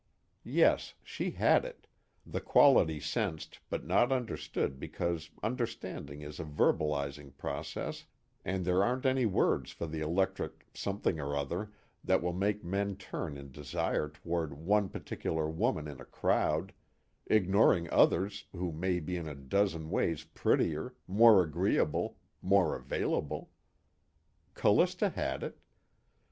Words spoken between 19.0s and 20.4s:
in a dozen ways